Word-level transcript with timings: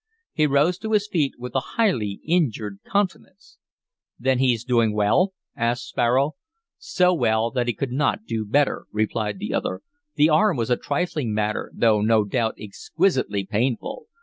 He 0.33 0.47
rose 0.47 0.79
to 0.79 0.93
his 0.93 1.07
feet 1.07 1.35
with 1.37 1.53
a 1.53 1.59
highly 1.77 2.21
injured 2.25 2.79
countenance. 2.91 3.59
"Then 4.17 4.39
he's 4.39 4.63
doing 4.63 4.95
well?" 4.95 5.33
asked 5.55 5.87
Sparrow. 5.89 6.31
"So 6.79 7.13
well 7.13 7.51
that 7.51 7.67
he 7.67 7.73
could 7.75 7.93
n't 7.93 8.25
do 8.25 8.43
better," 8.43 8.87
replied 8.91 9.37
the 9.37 9.53
other. 9.53 9.81
"The 10.15 10.27
arm 10.29 10.57
was 10.57 10.71
a 10.71 10.75
trifling 10.75 11.35
matter, 11.35 11.71
though 11.75 12.01
no 12.01 12.23
doubt 12.23 12.55
exquisitely 12.57 13.45
painful. 13.45 14.07